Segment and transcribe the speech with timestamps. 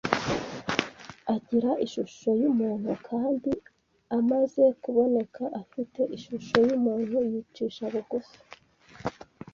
[1.33, 3.51] agira ishusho y’umuntu, kandi
[4.17, 8.37] amaze kuboneka afite ishusho y’umuntu yicisha bugufi